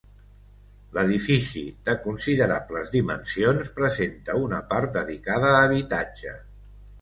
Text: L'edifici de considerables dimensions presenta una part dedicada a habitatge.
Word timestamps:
L'edifici 0.97 1.61
de 1.89 1.93
considerables 2.05 2.89
dimensions 2.95 3.69
presenta 3.77 4.39
una 4.47 4.63
part 4.73 4.97
dedicada 4.97 5.53
a 5.53 5.61
habitatge. 5.69 6.35